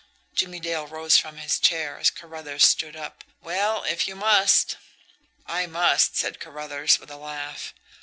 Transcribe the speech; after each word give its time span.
Jimmie 0.33 0.59
Dale 0.59 0.87
rose 0.87 1.17
from 1.17 1.37
his 1.37 1.59
chair 1.59 1.99
as 1.99 2.09
Carruthers 2.09 2.67
stood 2.67 2.95
up. 2.95 3.23
"Well, 3.39 3.83
if 3.83 4.07
you 4.07 4.15
must" 4.15 4.77
"I 5.45 5.67
must," 5.67 6.17
said 6.17 6.39
Carruthers, 6.39 6.97
with 6.97 7.11
a 7.11 7.17
laugh. 7.17 7.71